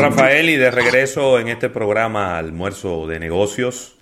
[0.00, 3.98] Rafael y de regreso en este programa Almuerzo de Negocios,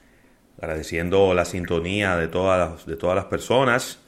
[0.61, 3.99] agradeciendo la sintonía de todas las, de todas las personas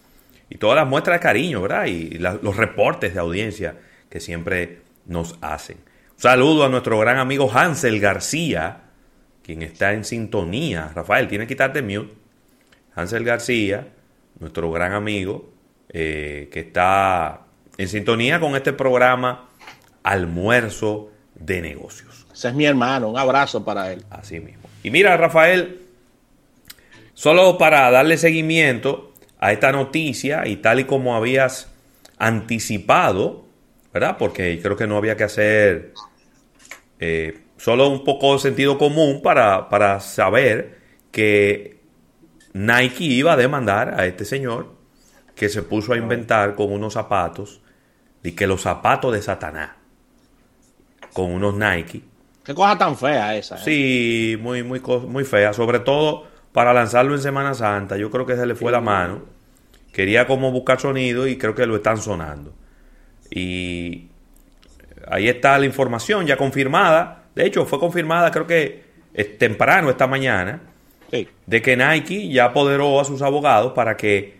[0.48, 1.86] y todas las muestras de cariño, ¿verdad?
[1.86, 3.76] Y los reportes de audiencia
[4.08, 5.78] que siempre nos hacen.
[5.78, 8.82] Un saludo a nuestro gran amigo Hansel García,
[9.42, 10.92] quien está en sintonía.
[10.94, 12.14] Rafael, tiene que quitarte mute.
[12.94, 13.88] Hansel García,
[14.38, 15.52] nuestro gran amigo,
[15.88, 17.46] eh, que está
[17.78, 19.48] en sintonía con este programa
[20.04, 21.10] Almuerzo
[21.40, 22.26] de Negocios.
[22.32, 24.04] Ese es mi hermano, un abrazo para él.
[24.10, 24.68] Así mismo.
[24.82, 25.80] Y mira, Rafael,
[27.14, 31.72] solo para darle seguimiento a esta noticia y tal y como habías
[32.18, 33.46] anticipado,
[33.92, 34.16] ¿verdad?
[34.18, 35.94] Porque creo que no había que hacer
[36.98, 40.78] eh, solo un poco de sentido común para, para saber
[41.10, 41.80] que
[42.52, 44.74] Nike iba a demandar a este señor
[45.34, 47.62] que se puso a inventar con unos zapatos
[48.22, 49.70] y que los zapatos de Satanás
[51.12, 52.02] con unos Nike.
[52.44, 53.56] Qué cosa tan fea esa.
[53.56, 53.60] ¿eh?
[53.64, 55.52] Sí, muy, muy, muy fea.
[55.52, 57.96] Sobre todo para lanzarlo en Semana Santa.
[57.96, 59.22] Yo creo que se le fue la mano.
[59.92, 62.52] Quería como buscar sonido y creo que lo están sonando.
[63.30, 64.08] Y
[65.08, 67.24] ahí está la información ya confirmada.
[67.34, 68.90] De hecho, fue confirmada creo que
[69.38, 70.60] temprano esta mañana.
[71.46, 74.38] De que Nike ya apoderó a sus abogados para que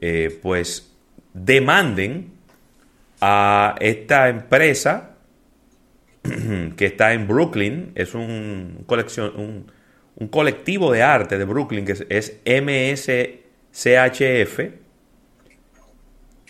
[0.00, 0.92] eh, pues
[1.32, 2.32] demanden
[3.20, 5.15] a esta empresa
[6.76, 9.66] que está en Brooklyn, es un, colección,
[10.16, 14.60] un, colectivo de arte de Brooklyn que es, MSCHF,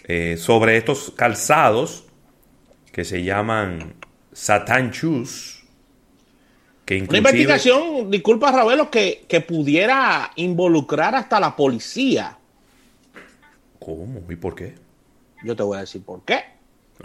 [0.08, 2.04] eh, sobre estos calzados
[2.92, 3.94] que se llaman
[4.32, 5.64] Satan Shoes.
[6.84, 12.38] Que Una investigación, disculpa Ravelo, que, que pudiera involucrar hasta la policía.
[13.80, 14.22] ¿Cómo?
[14.30, 14.76] ¿Y por qué?
[15.44, 16.44] Yo te voy a decir por qué.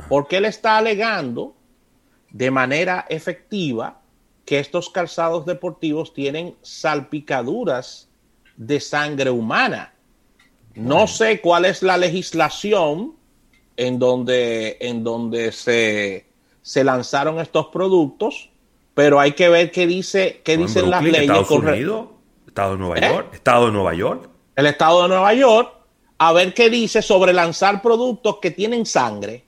[0.07, 1.55] Porque él está alegando
[2.31, 4.01] de manera efectiva
[4.45, 8.09] que estos calzados deportivos tienen salpicaduras
[8.57, 9.93] de sangre humana.
[10.75, 13.15] No sé cuál es la legislación
[13.77, 16.25] en donde, en donde se,
[16.61, 18.49] se lanzaron estos productos,
[18.93, 21.21] pero hay que ver qué dice qué dicen las leyes.
[21.21, 22.07] Estados Unidos,
[22.47, 23.13] Estado de Nueva ¿Eh?
[23.13, 24.29] York, Estado de Nueva York.
[24.55, 25.73] El Estado de Nueva York,
[26.17, 29.45] a ver qué dice sobre lanzar productos que tienen sangre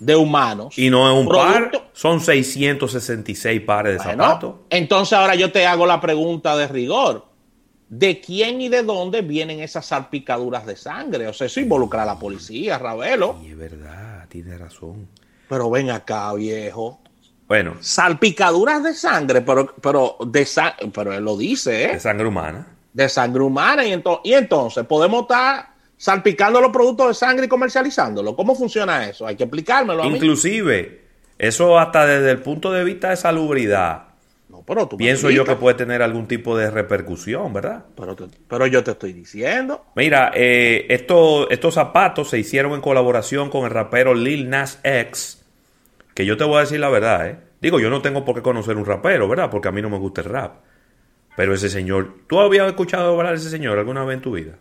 [0.00, 0.76] de humanos.
[0.76, 4.54] Y no es un par, son 666 pares de zapatos.
[4.70, 7.26] Entonces ahora yo te hago la pregunta de rigor.
[7.88, 11.26] ¿De quién y de dónde vienen esas salpicaduras de sangre?
[11.26, 13.36] O sea, eso involucra a la policía, Ravelo.
[13.42, 15.08] Sí, es verdad, tiene razón.
[15.48, 17.00] Pero ven acá, viejo.
[17.48, 17.74] Bueno.
[17.80, 20.46] Salpicaduras de sangre, pero, pero, de
[20.94, 21.92] pero él lo dice, ¿eh?
[21.94, 22.68] De sangre humana.
[22.92, 23.84] De sangre humana.
[23.84, 28.34] Y, y entonces, podemos estar salpicando los productos de sangre y comercializándolo.
[28.34, 29.26] ¿Cómo funciona eso?
[29.26, 30.02] Hay que explicármelo.
[30.02, 31.02] A Inclusive,
[31.36, 34.04] eso hasta desde el punto de vista de salubridad.
[34.48, 37.84] No, pero tú Pienso yo que puede tener algún tipo de repercusión, ¿verdad?
[37.94, 38.16] Pero,
[38.48, 39.84] pero yo te estoy diciendo.
[39.94, 45.44] Mira, eh, estos zapatos se hicieron en colaboración con el rapero Lil Nas X,
[46.14, 47.36] que yo te voy a decir la verdad, ¿eh?
[47.60, 49.50] Digo, yo no tengo por qué conocer un rapero, ¿verdad?
[49.50, 50.54] Porque a mí no me gusta el rap.
[51.36, 54.56] Pero ese señor, ¿tú habías escuchado hablar de ese señor alguna vez en tu vida?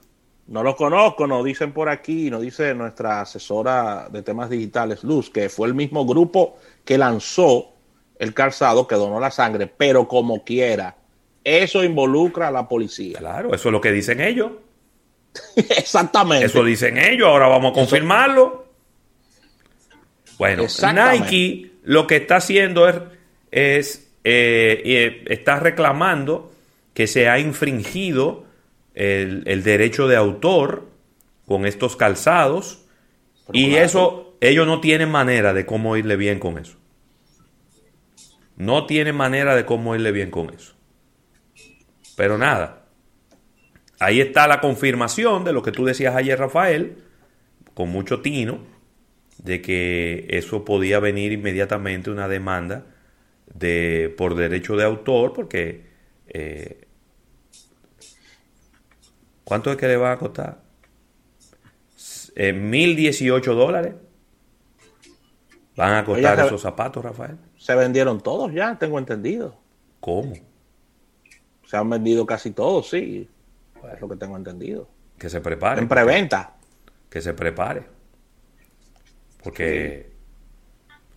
[0.49, 5.29] No lo conozco, nos dicen por aquí, nos dice nuestra asesora de temas digitales, Luz,
[5.29, 7.73] que fue el mismo grupo que lanzó
[8.17, 10.95] el calzado que donó la sangre, pero como quiera,
[11.43, 13.19] eso involucra a la policía.
[13.19, 14.53] Claro, eso es lo que dicen ellos.
[15.55, 16.47] Exactamente.
[16.47, 18.65] Eso dicen ellos, ahora vamos a confirmarlo.
[20.39, 22.89] Bueno, Nike lo que está haciendo
[23.51, 26.51] es, eh, eh, está reclamando
[26.95, 28.48] que se ha infringido
[28.99, 30.89] el, derecho de autor
[31.45, 32.85] con estos calzados
[33.53, 36.77] y eso ellos no tienen manera de cómo irle bien con eso.
[38.57, 40.73] No tienen manera de cómo irle bien con eso.
[42.17, 42.88] Pero nada,
[43.99, 46.97] ahí está la confirmación de lo que tú decías ayer, Rafael,
[47.73, 48.59] con mucho tino,
[49.38, 52.85] de que eso podía venir inmediatamente una demanda
[53.53, 55.85] de, por derecho de autor, porque
[56.27, 56.88] eh,
[59.50, 60.60] ¿Cuánto es que le va a costar?
[62.36, 63.96] Eh, 1.018 dólares.
[65.75, 67.36] ¿Van a costar esos zapatos, Rafael?
[67.57, 69.57] Se vendieron todos ya, tengo entendido.
[70.01, 70.34] ¿Cómo?
[71.66, 73.28] Se han vendido casi todos, sí.
[73.92, 74.88] Es lo que tengo entendido.
[75.18, 75.81] Que se prepare.
[75.81, 76.54] En preventa.
[77.10, 77.88] Que se prepare.
[79.44, 80.12] Porque.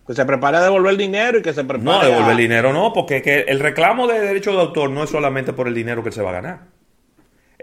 [0.07, 1.83] Que se prepare a devolver dinero y que se prepare.
[1.83, 5.67] No, devolver dinero no, porque el reclamo de derecho de autor no es solamente por
[5.67, 6.72] el dinero que se va a ganar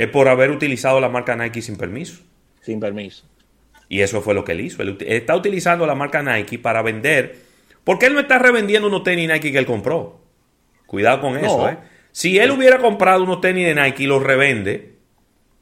[0.01, 2.23] es por haber utilizado la marca Nike sin permiso.
[2.63, 3.27] Sin permiso.
[3.87, 4.81] Y eso fue lo que él hizo.
[4.81, 7.37] Él está utilizando la marca Nike para vender
[7.85, 10.23] Porque él no está revendiendo unos tenis Nike que él compró.
[10.87, 11.77] Cuidado con eso, ¿eh?
[12.13, 14.95] Si él hubiera comprado unos tenis de Nike y los revende,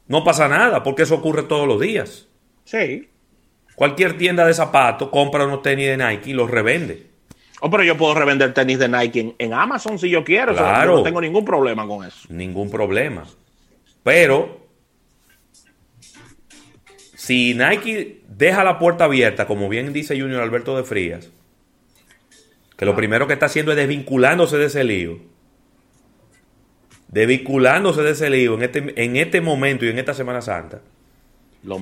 [0.06, 2.28] no pasa nada, porque eso ocurre todos los días.
[2.62, 3.08] Sí.
[3.74, 7.08] Cualquier tienda de zapatos compra unos tenis de Nike y los revende.
[7.60, 10.54] Oh, pero yo puedo revender tenis de Nike en, Amazon si yo quiero.
[10.54, 10.98] Claro.
[10.98, 12.28] no tengo ningún problema con eso.
[12.28, 13.24] Ningún problema.
[14.08, 14.66] Pero
[17.14, 21.28] si Nike deja la puerta abierta, como bien dice Junior Alberto de Frías,
[22.74, 22.96] que lo ah.
[22.96, 25.20] primero que está haciendo es desvinculándose de ese lío
[27.08, 30.80] desvinculándose de ese lío en este, en este momento y en esta Semana Santa.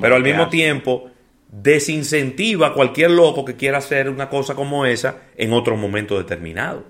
[0.00, 1.10] pero al mismo tiempo
[1.48, 6.86] desincentiva a cualquier loco que quiera hacer una cosa como esa en otro momento determinado.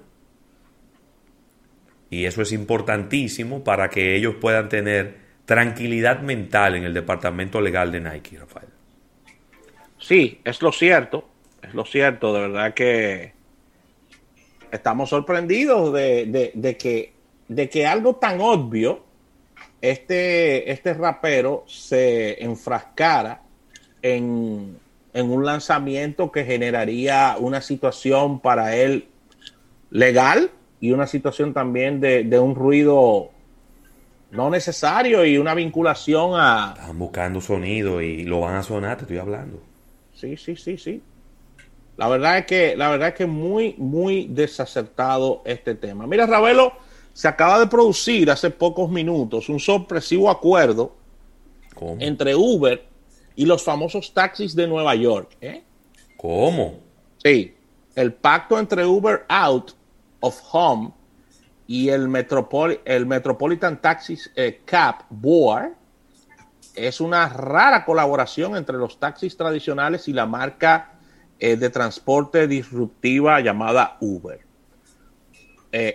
[2.08, 7.90] Y eso es importantísimo para que ellos puedan tener tranquilidad mental en el departamento legal
[7.90, 8.68] de Nike, Rafael.
[9.98, 11.26] Sí, es lo cierto,
[11.62, 13.32] es lo cierto, de verdad que
[14.70, 17.16] estamos sorprendidos de, de que
[17.48, 19.04] de que algo tan obvio,
[19.80, 23.42] este, este rapero se enfrascara
[24.02, 24.78] en,
[25.14, 29.08] un lanzamiento que generaría una situación para él
[29.90, 33.30] legal y una situación también de, un ruido
[34.30, 36.74] no necesario y una vinculación a...
[36.78, 39.62] Están buscando sonido y lo van a sonar, te estoy hablando.
[40.14, 41.02] Sí, sí, sí, sí.
[41.96, 46.06] La verdad es que, la verdad es que muy, muy desacertado este tema.
[46.06, 46.72] Mira, Ravelo,
[47.12, 50.94] se acaba de producir hace pocos minutos un sorpresivo acuerdo
[51.98, 52.84] entre Uber
[53.34, 55.36] y los famosos taxis de Nueva York.
[55.40, 55.62] ¿eh?
[56.16, 56.80] ¿Cómo?
[57.22, 57.54] Sí,
[57.94, 59.72] el pacto entre Uber Out
[60.20, 60.92] of Home
[61.66, 62.02] y el,
[62.84, 65.72] el Metropolitan Taxis eh, Cap Board
[66.74, 70.92] es una rara colaboración entre los taxis tradicionales y la marca
[71.38, 74.40] eh, de transporte disruptiva llamada Uber.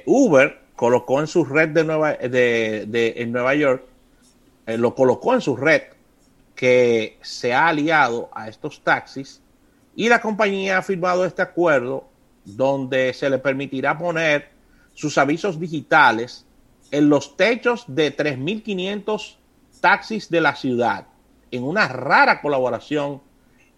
[0.05, 3.83] Uber colocó en su red de Nueva, de, en Nueva York,
[4.65, 5.83] eh, lo colocó en su red
[6.55, 9.41] que se ha aliado a estos taxis
[9.95, 12.05] y la compañía ha firmado este acuerdo
[12.45, 14.49] donde se le permitirá poner
[14.93, 16.45] sus avisos digitales
[16.91, 19.37] en los techos de 3.500
[19.79, 21.07] taxis de la ciudad,
[21.49, 23.21] en una rara colaboración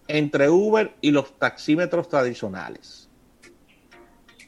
[0.08, 3.08] entre Uber y los taxímetros tradicionales,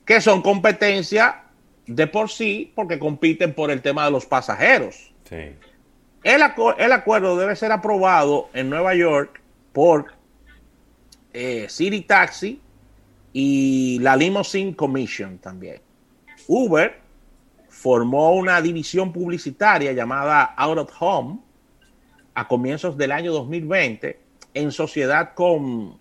[0.05, 1.45] que son competencia
[1.87, 5.13] de por sí porque compiten por el tema de los pasajeros.
[6.23, 9.41] El, acuerdo debe ser aprobado en Nueva York
[9.73, 10.13] por
[11.33, 12.61] eh, City Taxi
[13.33, 15.86] y la Limousine Commission también.
[16.48, 17.00] Uber
[17.69, 21.38] formó una división publicitaria llamada Out of Home
[22.34, 24.20] a comienzos del año 2020
[24.54, 25.98] en sociedad con,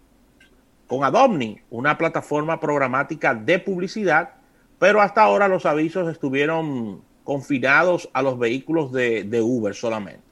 [0.87, 4.35] con Adomni, una plataforma programática de publicidad
[4.79, 10.23] pero hasta ahora los avisos estuvieron confinados a los vehículos de, Uber solamente.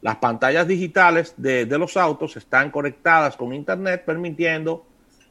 [0.00, 4.86] Las pantallas digitales de, los autos están conectadas con Internet, permitiendo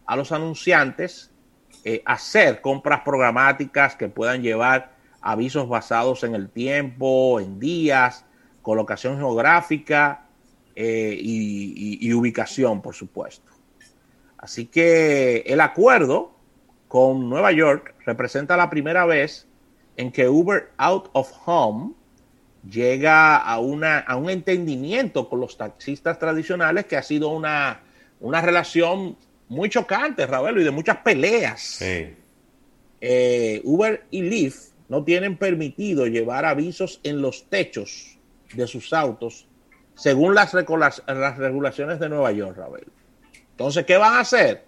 [0.06, 1.32] a los anunciantes
[1.84, 4.92] eh, hacer compras programáticas que puedan llevar
[5.22, 8.26] avisos basados en el tiempo, en días,
[8.62, 10.26] colocación geográfica
[10.76, 13.52] eh, y ubicación, por supuesto.
[14.38, 16.32] Así que el acuerdo
[16.88, 19.48] con Nueva York representa la primera vez
[19.98, 21.94] en que Uber Out of Home
[22.70, 27.82] llega a, una, a un entendimiento con los taxistas tradicionales que ha sido una,
[28.20, 29.18] una relación
[29.50, 31.82] muy chocante, Ravelo, y de muchas peleas.
[33.00, 38.18] Eh, Uber y Lyft no tienen permitido llevar avisos en los techos
[38.54, 39.48] de sus autos
[39.96, 42.92] según las, las regulaciones de Nueva York, Ravelo.
[43.52, 44.66] Entonces, ¿qué van a hacer?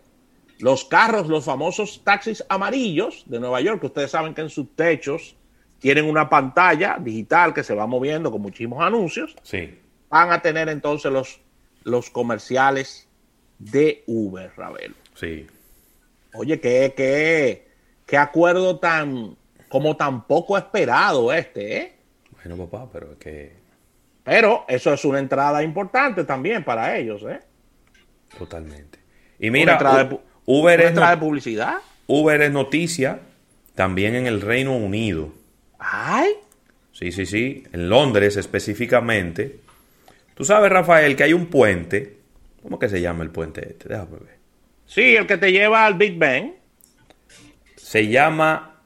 [0.57, 4.75] Los carros, los famosos taxis amarillos de Nueva York, que ustedes saben que en sus
[4.75, 5.35] techos
[5.79, 9.35] tienen una pantalla digital que se va moviendo con muchísimos anuncios.
[9.43, 9.79] Sí.
[10.09, 11.39] Van a tener entonces los,
[11.83, 13.08] los comerciales
[13.59, 14.95] de Uber, Ravelo.
[15.13, 15.45] Sí.
[16.33, 17.67] Oye, qué, qué,
[18.05, 19.35] qué acuerdo tan,
[19.67, 21.93] como tan poco esperado este, ¿eh?
[22.43, 23.59] Bueno, papá, pero es que...
[24.23, 27.39] Pero eso es una entrada importante también para ellos, ¿eh?
[28.37, 28.99] Totalmente.
[29.39, 29.77] Y mira,
[30.45, 31.77] Uber es de publicidad.
[32.07, 33.19] Uber es noticia
[33.75, 35.33] también en el Reino Unido.
[35.79, 36.33] Ay.
[36.91, 37.63] Sí, sí, sí.
[37.71, 39.59] En Londres específicamente.
[40.35, 42.18] Tú sabes, Rafael, que hay un puente.
[42.61, 43.89] ¿Cómo que se llama el puente este?
[43.89, 44.37] Déjame ver.
[44.85, 46.55] Sí, el que te lleva al Big Ben.
[47.75, 48.81] Se llama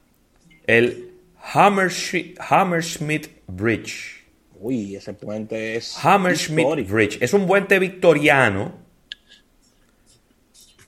[0.66, 1.12] el
[1.52, 4.24] Hammersmith Bridge.
[4.54, 5.96] Uy, ese puente es.
[6.04, 7.18] Hammersmith Bridge.
[7.20, 8.82] Es un puente victoriano.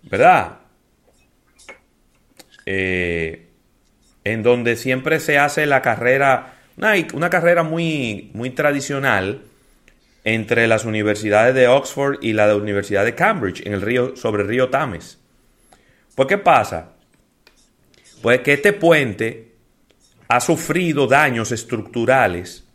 [0.02, 0.60] ¿Verdad?
[2.66, 3.46] eh,
[4.24, 9.42] en donde siempre se hace la carrera, una, una carrera muy, muy tradicional
[10.26, 14.42] entre las universidades de Oxford y la de Universidad de Cambridge en el río, sobre
[14.42, 15.20] el río Tames.
[16.16, 16.94] Pues, ¿qué pasa?
[18.22, 19.54] Pues que este puente
[20.26, 22.66] ha sufrido daños estructurales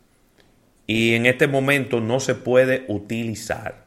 [0.86, 3.84] y en este momento no se puede utilizar.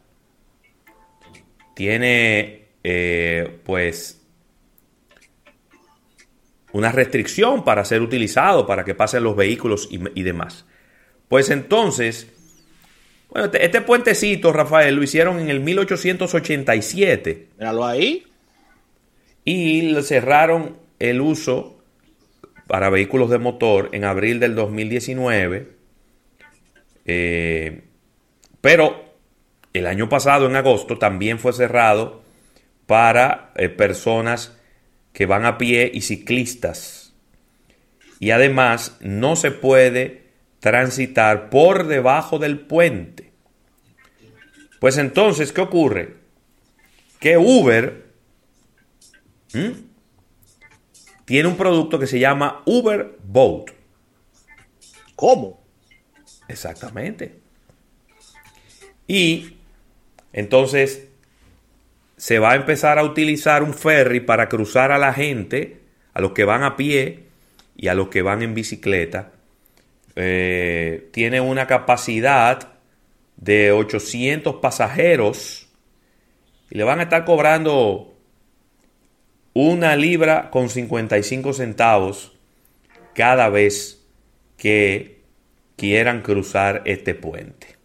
[1.73, 4.21] Tiene, eh, pues,
[6.71, 10.67] una restricción para ser utilizado, para que pasen los vehículos y, y demás.
[11.29, 12.34] Pues entonces,
[13.35, 17.49] bueno, este, este, puentecito, Rafael, lo hicieron en el 1887.
[17.59, 18.23] Míralo ahí.
[19.43, 21.83] Y le cerraron el uso
[22.65, 25.67] para vehículos de motor en abril del 2019.
[27.03, 27.81] Eh,
[28.61, 29.03] pero
[29.73, 32.23] el año pasado, en agosto, también fue cerrado
[32.85, 34.57] para eh, personas
[35.11, 37.13] que van a pie y ciclistas.
[38.21, 40.24] Y además no se puede
[40.65, 43.31] transitar por debajo del puente.
[44.79, 46.15] Pues entonces, ¿qué ocurre?
[47.19, 48.07] Que Uber
[51.25, 53.73] tiene un producto que se llama Uber Boat.
[55.15, 55.63] ¿Cómo?
[56.47, 57.39] Exactamente.
[59.05, 59.57] Y
[60.33, 61.09] entonces
[62.17, 65.83] se va a empezar a utilizar un ferry para cruzar a la gente,
[66.15, 67.25] a los que van a pie
[67.77, 69.34] y a los que van en bicicleta,
[70.15, 72.73] eh, tiene una capacidad
[73.37, 75.67] de 800 pasajeros
[76.69, 78.15] y le van a estar cobrando
[79.53, 82.33] una libra con 55 centavos
[83.13, 84.05] cada vez
[84.57, 85.21] que
[85.75, 87.77] quieran cruzar este puente.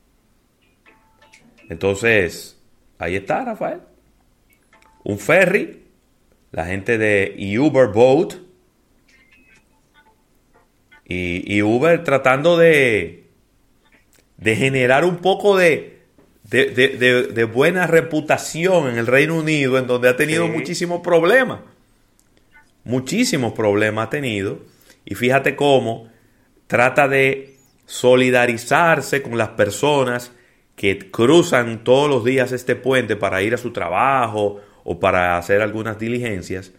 [1.69, 2.61] Entonces,
[2.99, 3.81] ahí está, Rafael.
[5.05, 5.85] Un ferry,
[6.51, 8.35] la gente de Uber Boat,
[11.12, 13.25] y, Uber tratando de,
[14.37, 15.99] de generar un poco de,
[16.45, 21.61] de, buena reputación en el Reino Unido, en donde ha tenido muchísimos problemas.
[22.85, 24.61] Muchísimos problemas ha tenido.
[25.05, 26.09] Y fíjate cómo
[26.69, 30.31] trata de solidarizarse con las personas
[30.76, 35.61] que cruzan todos los días este puente para ir a su trabajo o para hacer
[35.61, 36.71] algunas diligencias.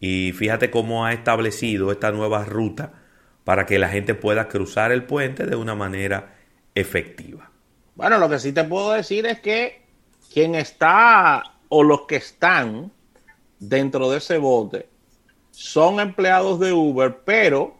[0.00, 3.02] Y fíjate cómo ha establecido esta nueva ruta
[3.46, 6.34] para que la gente pueda cruzar el puente de una manera
[6.74, 7.48] efectiva.
[7.94, 9.82] Bueno, lo que sí te puedo decir es que
[10.34, 12.90] quien está o los que están
[13.60, 14.88] dentro de ese bote
[15.52, 17.76] son empleados de Uber, pero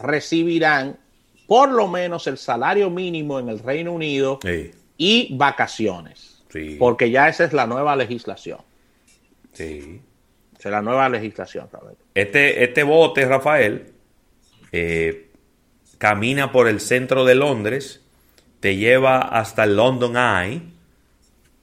[0.00, 0.98] recibirán
[1.46, 4.40] por lo menos el salario mínimo en el Reino Unido
[4.96, 6.42] y vacaciones.
[6.80, 8.58] Porque ya esa es la nueva legislación.
[9.52, 10.02] Sí.
[10.58, 11.68] Esa es la nueva legislación.
[12.12, 13.91] Este, este bote, Rafael,
[14.72, 15.30] eh,
[15.98, 18.02] camina por el centro de Londres,
[18.60, 20.62] te lleva hasta el London Eye.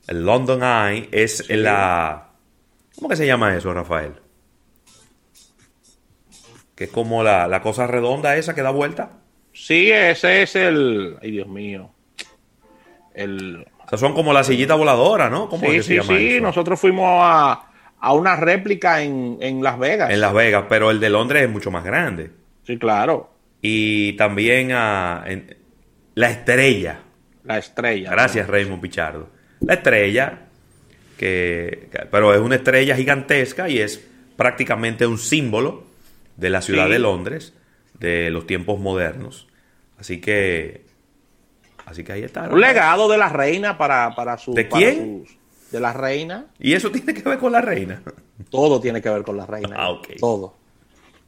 [0.08, 2.30] El London Eye es la...
[2.96, 4.14] ¿Cómo que se llama eso, Rafael?
[6.76, 9.12] Que es como la, cosa redonda esa que da vuelta.
[9.54, 11.18] Sí, ese es el...
[11.22, 11.92] Ay, Dios mío.
[13.14, 13.66] El...
[13.86, 15.50] O sea, son como la sillita voladora, ¿no?
[15.50, 16.40] ¿Cómo sí, sí, sí.
[16.40, 20.12] Nosotros fuimos a, a una réplica en, en Las Vegas.
[20.12, 22.39] En Las Vegas, pero el de Londres es mucho más grande.
[22.70, 23.32] Sí, claro.
[23.64, 25.26] Y también a
[26.14, 27.00] La Estrella.
[27.44, 28.12] La Estrella.
[28.12, 29.28] Gracias, Raymond Pichardo.
[29.62, 30.42] La Estrella,
[31.18, 34.08] que, pero es una estrella gigantesca y es
[34.38, 35.86] prácticamente un símbolo
[36.38, 37.56] de la ciudad de Londres,
[37.96, 39.48] de los tiempos modernos.
[39.98, 40.86] Así que,
[41.88, 42.50] así que ahí está.
[42.50, 44.54] Un legado de la reina para, para su...
[44.54, 45.26] ¿De quién?
[45.72, 46.46] de la reina.
[46.60, 48.04] ¿Y eso tiene que ver con la reina?
[48.52, 49.76] Todo tiene que ver con la reina.
[49.76, 50.10] Ah, ok.
[50.20, 50.59] Todo.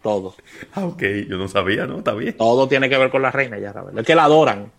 [0.01, 0.34] Todo.
[0.74, 2.00] Ah, ok, yo no sabía, ¿no?
[2.00, 2.36] Está bien.
[2.36, 4.72] Todo tiene que ver con la reina ya, Es que la adoran.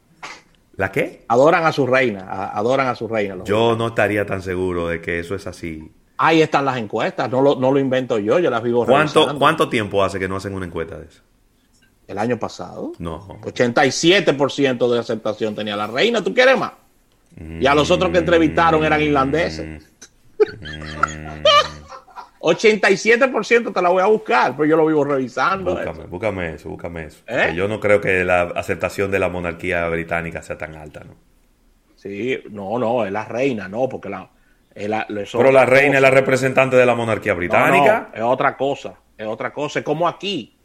[0.77, 1.25] ¿La qué?
[1.29, 3.37] Adoran a su reina, adoran a su reina.
[3.45, 5.93] Yo no estaría tan seguro de que eso es así.
[6.17, 9.69] Ahí están las encuestas, no lo, no lo invento yo, yo las vivo ¿Cuánto, ¿Cuánto
[9.69, 11.21] tiempo hace que no hacen una encuesta de eso?
[12.07, 12.93] El año pasado.
[12.99, 13.27] No.
[13.43, 16.73] 87% de aceptación tenía la reina, ¿tú quieres más?
[17.39, 19.67] Y a los otros que entrevistaron eran irlandeses.
[19.67, 19.93] Mm.
[22.43, 25.77] 87% te la voy a buscar, pero yo lo vivo revisando.
[25.77, 27.23] Búscame, búscame eso, búscame eso.
[27.29, 27.53] ¿Eh?
[27.55, 31.15] Yo no creo que la aceptación de la monarquía británica sea tan alta, ¿no?
[31.95, 34.29] Sí, no, no, es la reina, no, porque la...
[34.75, 38.11] pero la reina es la representante de la monarquía británica.
[38.13, 39.79] es otra cosa, es otra cosa.
[39.79, 40.57] Es como aquí,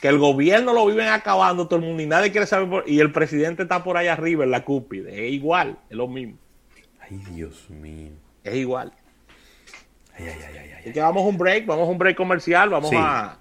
[0.00, 3.00] que el gobierno lo viven acabando todo el mundo y nadie quiere saber por, y
[3.00, 5.26] el presidente está por ahí arriba en la cúpide.
[5.26, 6.38] Es igual, es lo mismo.
[7.00, 8.12] Ay, Dios mío.
[8.44, 8.92] Es igual.
[10.80, 13.38] Así que vamos a un break, vamos a un break comercial, vamos a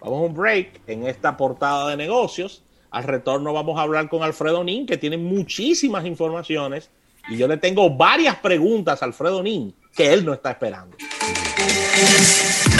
[0.00, 2.62] vamos a un break en esta portada de negocios.
[2.90, 6.90] Al retorno vamos a hablar con Alfredo Nin, que tiene muchísimas informaciones
[7.28, 10.96] y yo le tengo varias preguntas a Alfredo Nin que él no está esperando.